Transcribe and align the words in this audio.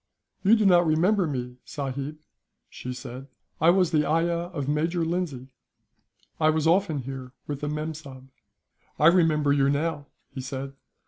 "You 0.43 0.55
do 0.55 0.65
not 0.65 0.87
remember 0.87 1.27
me, 1.27 1.57
sahib?" 1.63 2.17
she 2.71 2.91
said. 2.91 3.27
"I 3.61 3.69
was 3.69 3.91
the 3.91 4.03
ayah 4.03 4.47
of 4.49 4.67
Major 4.67 5.05
Lindsay. 5.05 5.53
I 6.39 6.49
was 6.49 6.65
often 6.65 7.03
here 7.03 7.33
with 7.45 7.61
the 7.61 7.69
mem 7.69 7.93
sahib." 7.93 8.29
"I 8.97 9.05
remember 9.09 9.53
you, 9.53 9.69
now," 9.69 10.07
he 10.33 10.41
said. 10.41 10.73